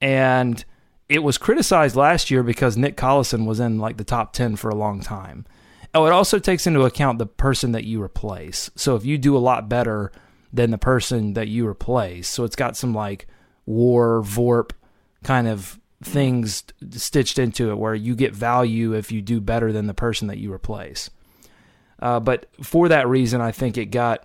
And 0.00 0.64
it 1.08 1.24
was 1.24 1.36
criticized 1.36 1.96
last 1.96 2.30
year 2.30 2.44
because 2.44 2.76
Nick 2.76 2.96
Collison 2.96 3.44
was 3.44 3.58
in 3.58 3.80
like 3.80 3.96
the 3.96 4.04
top 4.04 4.32
10 4.32 4.54
for 4.54 4.68
a 4.68 4.76
long 4.76 5.00
time. 5.00 5.46
Oh, 5.92 6.06
it 6.06 6.12
also 6.12 6.38
takes 6.38 6.64
into 6.64 6.84
account 6.84 7.18
the 7.18 7.26
person 7.26 7.72
that 7.72 7.86
you 7.86 8.00
replace. 8.00 8.70
So 8.76 8.94
if 8.94 9.04
you 9.04 9.18
do 9.18 9.36
a 9.36 9.38
lot 9.38 9.68
better 9.68 10.12
than 10.52 10.70
the 10.70 10.78
person 10.78 11.32
that 11.32 11.48
you 11.48 11.66
replace, 11.66 12.28
so 12.28 12.44
it's 12.44 12.54
got 12.54 12.76
some 12.76 12.94
like 12.94 13.26
war, 13.66 14.22
VORP 14.22 14.70
kind 15.24 15.48
of 15.48 15.80
things 16.02 16.64
stitched 16.92 17.38
into 17.38 17.70
it 17.70 17.78
where 17.78 17.94
you 17.94 18.14
get 18.14 18.34
value 18.34 18.92
if 18.92 19.10
you 19.10 19.20
do 19.20 19.40
better 19.40 19.72
than 19.72 19.86
the 19.86 19.94
person 19.94 20.28
that 20.28 20.38
you 20.38 20.52
replace. 20.52 21.10
Uh, 22.00 22.20
but 22.20 22.46
for 22.62 22.88
that 22.88 23.08
reason, 23.08 23.40
I 23.40 23.50
think 23.50 23.76
it 23.76 23.86
got 23.86 24.24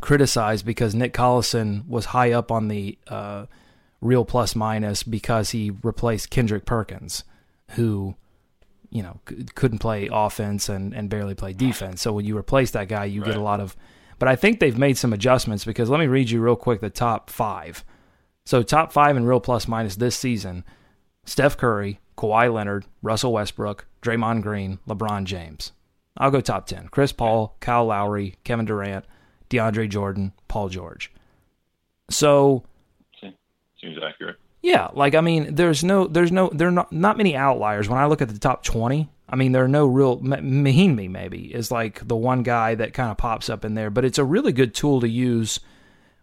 criticized 0.00 0.66
because 0.66 0.94
Nick 0.94 1.12
Collison 1.12 1.86
was 1.86 2.06
high 2.06 2.32
up 2.32 2.50
on 2.50 2.68
the 2.68 2.98
uh, 3.06 3.46
real 4.00 4.24
plus 4.24 4.56
minus 4.56 5.02
because 5.02 5.50
he 5.50 5.72
replaced 5.82 6.30
Kendrick 6.30 6.64
Perkins, 6.64 7.22
who 7.70 8.16
you 8.90 9.02
know 9.02 9.20
c- 9.28 9.46
couldn't 9.54 9.78
play 9.78 10.08
offense 10.12 10.68
and, 10.68 10.92
and 10.92 11.08
barely 11.08 11.34
play 11.34 11.52
defense. 11.52 12.02
So 12.02 12.12
when 12.12 12.24
you 12.24 12.36
replace 12.36 12.72
that 12.72 12.88
guy, 12.88 13.04
you 13.04 13.20
right. 13.22 13.28
get 13.28 13.36
a 13.36 13.42
lot 13.42 13.60
of. 13.60 13.76
But 14.18 14.28
I 14.28 14.36
think 14.36 14.58
they've 14.58 14.78
made 14.78 14.98
some 14.98 15.12
adjustments 15.12 15.64
because 15.64 15.90
let 15.90 16.00
me 16.00 16.06
read 16.06 16.30
you 16.30 16.40
real 16.40 16.56
quick 16.56 16.80
the 16.80 16.90
top 16.90 17.30
five. 17.30 17.84
So 18.46 18.62
top 18.62 18.92
five 18.92 19.16
in 19.16 19.24
real 19.24 19.40
plus 19.40 19.66
minus 19.66 19.96
this 19.96 20.16
season: 20.16 20.64
Steph 21.24 21.56
Curry, 21.56 22.00
Kawhi 22.16 22.52
Leonard, 22.52 22.84
Russell 23.02 23.32
Westbrook, 23.32 23.86
Draymond 24.02 24.42
Green, 24.42 24.78
LeBron 24.86 25.24
James. 25.24 25.72
I'll 26.16 26.30
go 26.30 26.40
top 26.40 26.66
ten: 26.66 26.88
Chris 26.88 27.12
Paul, 27.12 27.56
Kyle 27.60 27.86
Lowry, 27.86 28.36
Kevin 28.44 28.66
Durant, 28.66 29.06
DeAndre 29.48 29.88
Jordan, 29.88 30.32
Paul 30.46 30.68
George. 30.68 31.10
So 32.10 32.64
seems 33.80 33.96
accurate. 34.02 34.36
Yeah, 34.60 34.88
like 34.92 35.14
I 35.14 35.20
mean, 35.20 35.54
there's 35.54 35.84
no, 35.84 36.06
there's 36.06 36.32
no, 36.32 36.50
there 36.52 36.68
are 36.68 36.72
not 36.72 36.92
not 36.92 37.16
many 37.16 37.34
outliers. 37.34 37.88
When 37.88 37.98
I 37.98 38.06
look 38.06 38.22
at 38.22 38.28
the 38.28 38.38
top 38.38 38.62
twenty, 38.62 39.10
I 39.28 39.36
mean, 39.36 39.52
there 39.52 39.64
are 39.64 39.68
no 39.68 39.86
real. 39.86 40.20
Mahinmi 40.20 41.10
maybe 41.10 41.54
is 41.54 41.70
like 41.70 42.06
the 42.06 42.16
one 42.16 42.42
guy 42.42 42.74
that 42.74 42.92
kind 42.92 43.10
of 43.10 43.16
pops 43.16 43.48
up 43.48 43.64
in 43.64 43.74
there, 43.74 43.90
but 43.90 44.04
it's 44.04 44.18
a 44.18 44.24
really 44.24 44.52
good 44.52 44.74
tool 44.74 45.00
to 45.00 45.08
use 45.08 45.60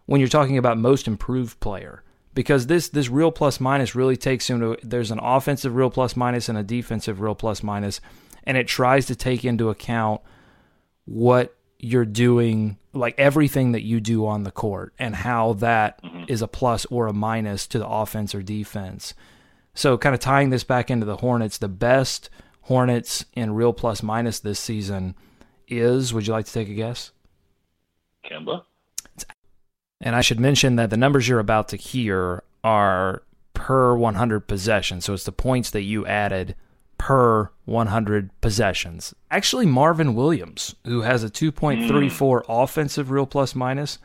when 0.06 0.20
you're 0.20 0.28
talking 0.28 0.58
about 0.58 0.78
most 0.78 1.08
improved 1.08 1.58
player 1.60 2.02
because 2.34 2.66
this 2.66 2.88
this 2.88 3.08
real 3.08 3.30
plus 3.30 3.60
minus 3.60 3.94
really 3.94 4.16
takes 4.16 4.50
into 4.50 4.76
there's 4.82 5.10
an 5.10 5.20
offensive 5.20 5.74
real 5.74 5.90
plus 5.90 6.16
minus 6.16 6.48
and 6.48 6.58
a 6.58 6.62
defensive 6.62 7.20
real 7.20 7.34
plus 7.34 7.62
minus, 7.62 8.00
and 8.44 8.56
it 8.56 8.66
tries 8.66 9.06
to 9.06 9.16
take 9.16 9.44
into 9.44 9.70
account 9.70 10.20
what 11.04 11.56
you're 11.78 12.04
doing 12.04 12.78
like 12.92 13.18
everything 13.18 13.72
that 13.72 13.82
you 13.82 14.00
do 14.00 14.26
on 14.26 14.44
the 14.44 14.50
court 14.50 14.94
and 14.98 15.16
how 15.16 15.54
that 15.54 16.02
mm-hmm. 16.02 16.24
is 16.28 16.42
a 16.42 16.48
plus 16.48 16.84
or 16.86 17.06
a 17.06 17.12
minus 17.12 17.66
to 17.66 17.78
the 17.78 17.88
offense 17.88 18.34
or 18.34 18.42
defense. 18.42 19.14
So 19.74 19.96
kind 19.96 20.14
of 20.14 20.20
tying 20.20 20.50
this 20.50 20.64
back 20.64 20.90
into 20.90 21.06
the 21.06 21.16
Hornets, 21.16 21.58
the 21.58 21.68
best 21.68 22.28
Hornets 22.62 23.24
in 23.32 23.54
real 23.54 23.72
plus 23.72 24.02
minus 24.02 24.38
this 24.38 24.60
season 24.60 25.16
is, 25.66 26.12
would 26.12 26.26
you 26.26 26.32
like 26.32 26.46
to 26.46 26.52
take 26.52 26.68
a 26.68 26.74
guess? 26.74 27.10
Kemba. 28.24 28.62
And 30.02 30.16
I 30.16 30.20
should 30.20 30.40
mention 30.40 30.76
that 30.76 30.90
the 30.90 30.96
numbers 30.96 31.28
you're 31.28 31.38
about 31.38 31.68
to 31.68 31.76
hear 31.76 32.42
are 32.64 33.22
per 33.54 33.94
100 33.94 34.48
possessions. 34.48 35.04
So 35.04 35.14
it's 35.14 35.24
the 35.24 35.32
points 35.32 35.70
that 35.70 35.82
you 35.82 36.04
added 36.06 36.56
per 36.98 37.50
100 37.64 38.30
possessions. 38.40 39.14
Actually, 39.30 39.66
Marvin 39.66 40.14
Williams, 40.14 40.74
who 40.84 41.02
has 41.02 41.22
a 41.22 41.30
2.34 41.30 41.86
mm. 41.88 42.44
offensive 42.48 43.10
real 43.10 43.26
plus 43.26 43.54
minus 43.54 43.98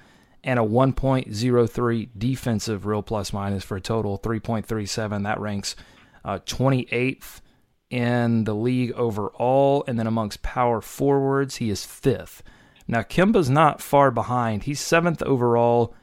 and 0.43 0.59
a 0.59 0.63
1.03 0.63 2.09
defensive 2.17 2.85
real 2.85 3.01
plus 3.01 3.33
minus 3.33 3.63
for 3.63 3.77
a 3.77 3.81
total 3.81 4.19
3.37. 4.19 5.23
That 5.23 5.39
ranks 5.39 5.75
uh, 6.23 6.39
28th 6.45 7.41
in 7.89 8.43
the 8.43 8.55
league 8.55 8.91
overall. 8.91 9.83
And 9.87 9.97
then 9.97 10.07
amongst 10.07 10.43
power 10.43 10.81
forwards, 10.81 11.57
he 11.57 11.69
is 11.69 11.85
fifth. 11.85 12.43
Now, 12.87 13.01
Kemba's 13.01 13.49
not 13.49 13.81
far 13.81 14.11
behind. 14.11 14.63
He's 14.63 14.79
seventh 14.79 15.21
overall 15.23 15.93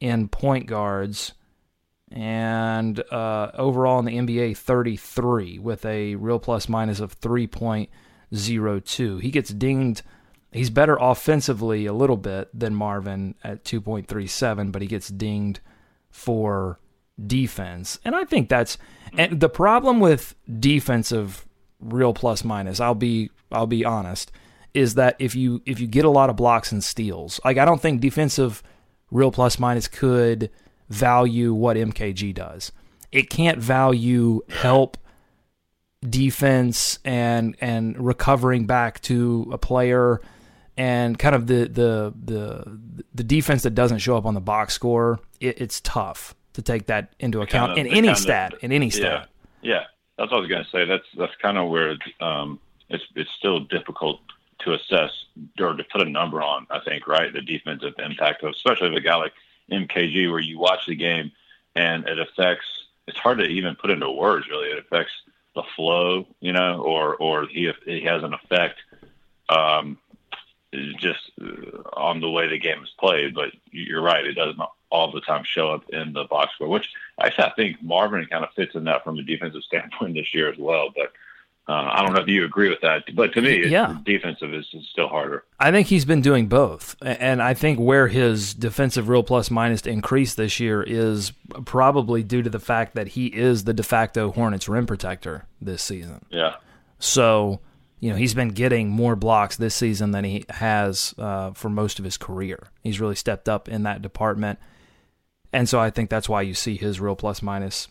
in 0.00 0.28
point 0.28 0.66
guards 0.66 1.32
and 2.10 3.02
uh, 3.10 3.50
overall 3.54 3.98
in 3.98 4.04
the 4.04 4.18
NBA 4.18 4.56
33 4.56 5.58
with 5.58 5.84
a 5.84 6.16
real 6.16 6.38
plus 6.38 6.68
minus 6.68 7.00
of 7.00 7.20
3.02. 7.20 9.22
He 9.22 9.30
gets 9.30 9.50
dinged. 9.50 10.02
He's 10.50 10.70
better 10.70 10.98
offensively 11.00 11.86
a 11.86 11.92
little 11.92 12.18
bit 12.18 12.48
than 12.52 12.74
Marvin 12.74 13.34
at 13.42 13.64
2.37, 13.64 14.72
but 14.72 14.82
he 14.82 14.88
gets 14.88 15.08
dinged 15.08 15.60
for 16.10 16.78
defense. 17.24 17.98
And 18.04 18.14
I 18.14 18.24
think 18.24 18.48
that's 18.48 18.78
and 19.16 19.40
the 19.40 19.48
problem 19.48 20.00
with 20.00 20.34
defensive 20.58 21.46
real 21.80 22.14
plus 22.14 22.44
minus, 22.44 22.80
I'll 22.80 22.94
be 22.94 23.30
I'll 23.50 23.66
be 23.66 23.84
honest, 23.84 24.32
is 24.74 24.94
that 24.94 25.16
if 25.18 25.34
you 25.34 25.62
if 25.66 25.80
you 25.80 25.86
get 25.86 26.04
a 26.04 26.10
lot 26.10 26.30
of 26.30 26.36
blocks 26.36 26.72
and 26.72 26.82
steals, 26.82 27.40
like 27.44 27.58
I 27.58 27.64
don't 27.64 27.80
think 27.80 28.00
defensive 28.00 28.62
real 29.10 29.30
plus 29.30 29.58
minus 29.58 29.88
could 29.88 30.50
value 30.88 31.52
what 31.54 31.76
MKG 31.76 32.34
does. 32.34 32.72
It 33.10 33.28
can't 33.30 33.58
value 33.58 34.40
help 34.48 34.96
defense 36.08 36.98
and 37.04 37.56
and 37.60 37.98
recovering 37.98 38.66
back 38.66 39.00
to 39.02 39.48
a 39.52 39.58
player 39.58 40.20
and 40.76 41.18
kind 41.18 41.34
of 41.34 41.46
the 41.46 41.68
the 41.68 42.14
the 42.24 42.78
the 43.14 43.24
defense 43.24 43.62
that 43.62 43.74
doesn't 43.74 43.98
show 43.98 44.16
up 44.16 44.24
on 44.24 44.34
the 44.34 44.40
box 44.40 44.74
score. 44.74 45.20
It, 45.40 45.60
it's 45.60 45.80
tough 45.80 46.34
to 46.54 46.62
take 46.62 46.86
that 46.86 47.14
into 47.18 47.40
account 47.40 47.76
kind 47.76 47.86
of, 47.86 47.92
in 47.92 48.04
any 48.04 48.14
stat. 48.14 48.54
Of, 48.54 48.64
in 48.64 48.72
any 48.72 48.90
stat. 48.90 49.28
Yeah, 49.60 49.74
yeah, 49.74 49.84
that's 50.16 50.30
what 50.30 50.38
I 50.38 50.40
was 50.40 50.48
going 50.48 50.64
to 50.64 50.70
say. 50.70 50.84
That's 50.86 51.06
that's 51.16 51.36
kind 51.40 51.58
of 51.58 51.68
where 51.68 51.96
um, 52.20 52.58
it's 52.88 53.04
it's 53.14 53.30
still 53.32 53.60
difficult 53.60 54.20
to 54.64 54.74
assess 54.74 55.10
or 55.60 55.74
to 55.74 55.84
put 55.84 56.06
a 56.06 56.10
number 56.10 56.42
on. 56.42 56.66
I 56.70 56.80
think 56.80 57.06
right 57.06 57.32
the 57.32 57.42
defensive 57.42 57.94
impact 57.98 58.42
of 58.42 58.50
especially 58.50 58.88
of 58.88 58.94
a 58.94 59.00
guy 59.00 59.16
like 59.16 59.32
MKG 59.70 60.30
where 60.30 60.40
you 60.40 60.58
watch 60.58 60.86
the 60.86 60.96
game 60.96 61.32
and 61.74 62.06
it 62.06 62.18
affects. 62.18 62.66
It's 63.08 63.18
hard 63.18 63.38
to 63.38 63.44
even 63.44 63.74
put 63.74 63.90
into 63.90 64.10
words. 64.10 64.48
Really, 64.48 64.68
it 64.68 64.78
affects 64.78 65.12
the 65.54 65.62
flow, 65.76 66.26
you 66.40 66.52
know, 66.52 66.82
or 66.82 67.16
or 67.16 67.46
he 67.46 67.72
he 67.84 68.02
has 68.02 68.22
an 68.22 68.34
effect 68.34 68.78
um, 69.48 69.98
just 70.98 71.32
on 71.94 72.20
the 72.20 72.30
way 72.30 72.48
the 72.48 72.58
game 72.58 72.82
is 72.82 72.92
played. 72.98 73.34
But 73.34 73.50
you're 73.70 74.02
right; 74.02 74.24
it 74.24 74.34
doesn't 74.34 74.60
all 74.90 75.10
the 75.10 75.20
time 75.20 75.42
show 75.44 75.72
up 75.72 75.88
in 75.90 76.12
the 76.12 76.24
box 76.24 76.54
score. 76.54 76.68
Which 76.68 76.88
actually, 77.20 77.44
I 77.44 77.52
think 77.54 77.82
Marvin 77.82 78.26
kind 78.26 78.44
of 78.44 78.52
fits 78.54 78.74
in 78.74 78.84
that 78.84 79.04
from 79.04 79.18
a 79.18 79.22
defensive 79.22 79.62
standpoint 79.64 80.14
this 80.14 80.32
year 80.34 80.50
as 80.50 80.58
well. 80.58 80.90
But 80.94 81.12
uh, 81.68 81.90
I 81.92 82.02
don't 82.02 82.12
know 82.12 82.20
if 82.20 82.26
you 82.26 82.44
agree 82.44 82.68
with 82.68 82.80
that, 82.80 83.04
but 83.14 83.32
to 83.34 83.40
me, 83.40 83.68
yeah. 83.68 83.96
defensive 84.04 84.52
is, 84.52 84.66
is, 84.72 84.84
still 84.90 85.06
harder. 85.06 85.44
I 85.60 85.70
think 85.70 85.86
he's 85.86 86.04
been 86.04 86.20
doing 86.20 86.48
both, 86.48 86.96
and 87.00 87.40
I 87.40 87.54
think 87.54 87.78
where 87.78 88.08
his 88.08 88.52
defensive 88.52 89.08
real 89.08 89.22
plus 89.22 89.48
minus 89.48 89.82
increased 89.82 90.36
this 90.36 90.58
year 90.58 90.82
is 90.82 91.32
probably 91.64 92.24
due 92.24 92.42
to 92.42 92.50
the 92.50 92.58
fact 92.58 92.96
that 92.96 93.08
he 93.08 93.26
is 93.26 93.62
the 93.62 93.72
de 93.72 93.84
facto 93.84 94.32
Hornets 94.32 94.68
rim 94.68 94.86
protector 94.86 95.46
this 95.60 95.82
season. 95.82 96.24
Yeah. 96.30 96.56
So 96.98 97.60
you 98.00 98.10
know 98.10 98.16
he's 98.16 98.34
been 98.34 98.48
getting 98.48 98.88
more 98.88 99.14
blocks 99.14 99.56
this 99.56 99.76
season 99.76 100.10
than 100.10 100.24
he 100.24 100.44
has 100.50 101.14
uh, 101.16 101.52
for 101.52 101.68
most 101.68 102.00
of 102.00 102.04
his 102.04 102.16
career. 102.16 102.70
He's 102.82 103.00
really 103.00 103.14
stepped 103.14 103.48
up 103.48 103.68
in 103.68 103.84
that 103.84 104.02
department, 104.02 104.58
and 105.52 105.68
so 105.68 105.78
I 105.78 105.90
think 105.90 106.10
that's 106.10 106.28
why 106.28 106.42
you 106.42 106.54
see 106.54 106.76
his 106.76 106.98
real 106.98 107.14
plus 107.14 107.40
minus 107.40 107.86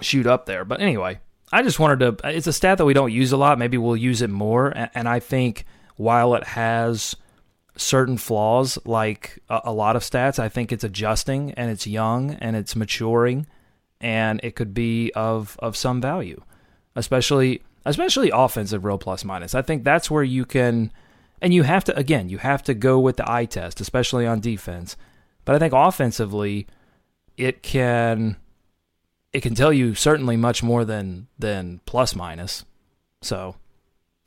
shoot 0.00 0.26
up 0.26 0.46
there. 0.46 0.64
But 0.64 0.80
anyway, 0.80 1.20
I 1.52 1.62
just 1.62 1.78
wanted 1.78 2.00
to. 2.00 2.28
It's 2.28 2.46
a 2.46 2.52
stat 2.52 2.78
that 2.78 2.84
we 2.84 2.94
don't 2.94 3.12
use 3.12 3.32
a 3.32 3.36
lot. 3.36 3.58
Maybe 3.58 3.78
we'll 3.78 3.96
use 3.96 4.22
it 4.22 4.30
more. 4.30 4.72
And 4.94 5.08
I 5.08 5.20
think 5.20 5.64
while 5.96 6.34
it 6.34 6.44
has 6.44 7.14
certain 7.76 8.16
flaws, 8.16 8.78
like 8.84 9.38
a, 9.48 9.72
lot 9.72 9.96
of 9.96 10.02
stats, 10.02 10.38
I 10.38 10.48
think 10.48 10.72
it's 10.72 10.84
adjusting 10.84 11.52
and 11.52 11.70
it's 11.70 11.86
young 11.86 12.32
and 12.34 12.56
it's 12.56 12.76
maturing, 12.76 13.46
and 14.00 14.40
it 14.42 14.56
could 14.56 14.74
be 14.74 15.12
of 15.14 15.56
of 15.60 15.76
some 15.76 16.00
value, 16.00 16.42
especially 16.96 17.62
especially 17.84 18.30
offensive 18.32 18.84
real 18.84 18.98
plus 18.98 19.24
minus. 19.24 19.54
I 19.54 19.62
think 19.62 19.84
that's 19.84 20.10
where 20.10 20.22
you 20.22 20.44
can, 20.44 20.90
and 21.42 21.52
you 21.52 21.62
have 21.64 21.84
to 21.84 21.96
again, 21.96 22.28
you 22.28 22.38
have 22.38 22.62
to 22.64 22.74
go 22.74 22.98
with 22.98 23.16
the 23.16 23.30
eye 23.30 23.44
test, 23.44 23.80
especially 23.80 24.26
on 24.26 24.40
defense. 24.40 24.96
But 25.44 25.54
I 25.54 25.58
think 25.58 25.74
offensively, 25.74 26.66
it 27.36 27.62
can 27.62 28.36
it 29.34 29.42
can 29.42 29.54
tell 29.54 29.72
you 29.72 29.94
certainly 29.94 30.36
much 30.36 30.62
more 30.62 30.84
than 30.84 31.26
than 31.38 31.80
plus 31.84 32.14
minus. 32.14 32.64
So 33.20 33.56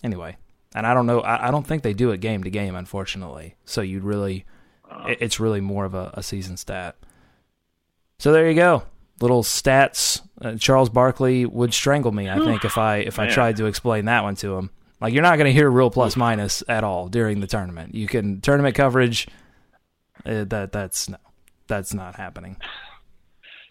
anyway, 0.03 0.37
and 0.75 0.85
I 0.85 0.93
don't 0.93 1.07
know. 1.07 1.21
I, 1.21 1.47
I 1.47 1.51
don't 1.51 1.65
think 1.65 1.81
they 1.81 1.93
do 1.93 2.11
it 2.11 2.19
game 2.19 2.43
to 2.43 2.49
game, 2.49 2.75
unfortunately. 2.75 3.55
So 3.63 3.81
you'd 3.81 4.03
really, 4.03 4.45
it, 5.07 5.19
it's 5.21 5.39
really 5.39 5.61
more 5.61 5.85
of 5.85 5.95
a, 5.95 6.11
a, 6.15 6.21
season 6.21 6.57
stat. 6.57 6.97
So 8.19 8.33
there 8.33 8.49
you 8.49 8.55
go, 8.55 8.83
little 9.21 9.43
stats. 9.43 10.21
Uh, 10.41 10.55
Charles 10.55 10.89
Barkley 10.89 11.45
would 11.45 11.73
strangle 11.73 12.11
me, 12.11 12.29
I 12.29 12.37
think, 12.43 12.65
if 12.65 12.77
I 12.77 12.97
if 12.97 13.17
I 13.17 13.27
tried 13.27 13.55
to 13.57 13.65
explain 13.65 14.05
that 14.05 14.23
one 14.23 14.35
to 14.37 14.57
him. 14.57 14.71
Like 14.99 15.13
you're 15.13 15.23
not 15.23 15.37
going 15.37 15.45
to 15.45 15.53
hear 15.53 15.69
real 15.69 15.89
plus 15.89 16.17
minus 16.17 16.63
at 16.67 16.83
all 16.83 17.07
during 17.07 17.39
the 17.39 17.47
tournament. 17.47 17.95
You 17.95 18.07
can 18.07 18.41
tournament 18.41 18.75
coverage. 18.75 19.27
Uh, 20.25 20.43
that 20.45 20.73
that's 20.73 21.07
no, 21.07 21.17
that's 21.67 21.93
not 21.93 22.17
happening. 22.17 22.57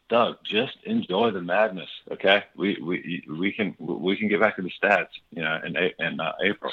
Doug, 0.08 0.36
just 0.44 0.76
enjoy 0.84 1.32
the 1.32 1.42
madness. 1.42 1.88
Okay, 2.12 2.44
we 2.56 2.78
we 2.82 3.24
we 3.28 3.52
can 3.52 3.74
we 3.78 4.16
can 4.16 4.28
get 4.28 4.40
back 4.40 4.56
to 4.56 4.62
the 4.62 4.70
stats, 4.80 5.08
you 5.30 5.42
know, 5.42 5.58
in 5.64 5.76
in 5.98 6.20
uh, 6.20 6.32
April. 6.42 6.72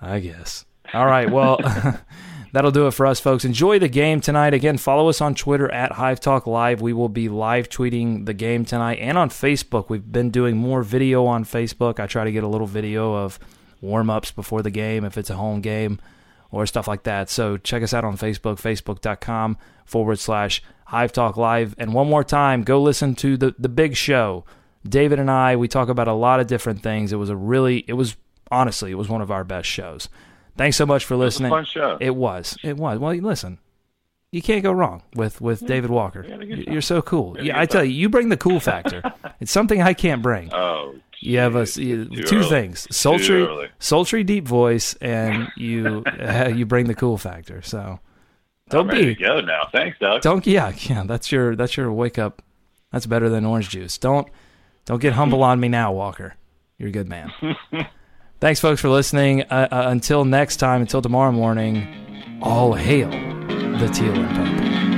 I 0.00 0.18
guess. 0.18 0.64
All 0.92 1.06
right. 1.06 1.30
Well, 1.30 1.58
that'll 2.52 2.72
do 2.72 2.86
it 2.86 2.90
for 2.90 3.06
us, 3.06 3.20
folks. 3.20 3.44
Enjoy 3.44 3.78
the 3.78 3.88
game 3.88 4.20
tonight. 4.20 4.52
Again, 4.52 4.78
follow 4.78 5.08
us 5.08 5.20
on 5.20 5.34
Twitter 5.34 5.70
at 5.72 5.92
Hive 5.92 6.18
Talk 6.18 6.46
Live. 6.46 6.80
We 6.80 6.92
will 6.92 7.08
be 7.08 7.28
live 7.28 7.68
tweeting 7.68 8.26
the 8.26 8.34
game 8.34 8.64
tonight 8.64 8.98
and 8.98 9.16
on 9.16 9.30
Facebook. 9.30 9.88
We've 9.88 10.10
been 10.10 10.30
doing 10.30 10.56
more 10.56 10.82
video 10.82 11.24
on 11.26 11.44
Facebook. 11.44 12.00
I 12.00 12.06
try 12.06 12.24
to 12.24 12.32
get 12.32 12.42
a 12.42 12.48
little 12.48 12.66
video 12.66 13.14
of 13.14 13.38
warm 13.80 14.10
ups 14.10 14.32
before 14.32 14.62
the 14.62 14.70
game 14.70 15.04
if 15.04 15.16
it's 15.16 15.30
a 15.30 15.36
home 15.36 15.60
game 15.60 16.00
or 16.52 16.66
stuff 16.66 16.86
like 16.86 17.02
that. 17.02 17.28
So 17.28 17.56
check 17.56 17.82
us 17.82 17.92
out 17.92 18.04
on 18.04 18.16
Facebook, 18.16 18.60
facebook.com 18.60 19.56
forward 19.84 20.20
slash 20.20 20.62
Hive 20.86 21.10
Talk 21.10 21.36
Live. 21.36 21.74
And 21.78 21.92
one 21.92 22.08
more 22.08 22.22
time, 22.22 22.62
go 22.62 22.80
listen 22.80 23.16
to 23.16 23.36
the, 23.36 23.54
the 23.58 23.68
big 23.68 23.96
show. 23.96 24.44
David 24.86 25.18
and 25.18 25.30
I, 25.30 25.56
we 25.56 25.66
talk 25.66 25.88
about 25.88 26.06
a 26.06 26.12
lot 26.12 26.38
of 26.38 26.46
different 26.46 26.82
things. 26.82 27.12
It 27.12 27.16
was 27.16 27.30
a 27.30 27.36
really, 27.36 27.84
it 27.88 27.94
was 27.94 28.16
honestly, 28.50 28.92
it 28.92 28.96
was 28.96 29.08
one 29.08 29.22
of 29.22 29.30
our 29.30 29.42
best 29.42 29.68
shows. 29.68 30.08
Thanks 30.56 30.76
so 30.76 30.84
much 30.84 31.04
for 31.06 31.16
listening. 31.16 31.50
It 31.50 31.54
was, 31.54 31.72
fun 31.72 31.82
show. 31.82 31.98
it 32.00 32.14
was. 32.14 32.58
It 32.62 32.76
was. 32.76 32.98
Well, 32.98 33.14
listen, 33.14 33.58
you 34.32 34.42
can't 34.42 34.62
go 34.62 34.72
wrong 34.72 35.02
with 35.14 35.40
with 35.40 35.62
yeah, 35.62 35.68
David 35.68 35.90
Walker. 35.90 36.24
You're 36.24 36.82
so 36.82 37.00
cool. 37.00 37.36
Yeah, 37.40 37.58
I 37.58 37.64
tell 37.64 37.82
you, 37.82 37.92
you 37.92 38.10
bring 38.10 38.28
the 38.28 38.36
cool 38.36 38.60
factor. 38.60 39.02
it's 39.40 39.50
something 39.50 39.80
I 39.80 39.94
can't 39.94 40.20
bring. 40.20 40.52
Oh, 40.52 40.94
you 41.22 41.38
have 41.38 41.54
a 41.54 41.66
two 41.66 42.08
early. 42.10 42.48
things: 42.48 42.86
sultry, 42.94 43.70
sultry, 43.78 44.24
deep 44.24 44.46
voice, 44.46 44.94
and 45.00 45.48
you 45.56 46.02
uh, 46.06 46.48
you 46.54 46.66
bring 46.66 46.86
the 46.86 46.94
cool 46.94 47.16
factor. 47.16 47.62
So 47.62 48.00
don't 48.68 48.90
be 48.90 49.14
go 49.14 49.40
now. 49.40 49.68
Thanks, 49.72 49.98
Doug. 49.98 50.22
Don't 50.22 50.46
yeah 50.46 50.72
yeah. 50.88 51.04
That's 51.04 51.30
your 51.30 51.54
that's 51.54 51.76
your 51.76 51.92
wake 51.92 52.18
up. 52.18 52.42
That's 52.90 53.06
better 53.06 53.28
than 53.28 53.44
orange 53.44 53.70
juice. 53.70 53.98
Don't 53.98 54.28
don't 54.84 55.00
get 55.00 55.12
humble 55.12 55.42
on 55.42 55.60
me 55.60 55.68
now, 55.68 55.92
Walker. 55.92 56.34
You're 56.78 56.88
a 56.88 56.92
good 56.92 57.08
man. 57.08 57.32
Thanks, 58.40 58.58
folks, 58.58 58.80
for 58.80 58.88
listening. 58.88 59.42
Uh, 59.42 59.68
uh, 59.70 59.84
until 59.86 60.24
next 60.24 60.56
time, 60.56 60.80
until 60.80 61.00
tomorrow 61.00 61.30
morning, 61.30 61.86
all 62.42 62.72
hail 62.72 63.08
the 63.78 63.88
teal 63.88 64.12
and 64.12 64.36
purple. 64.36 64.91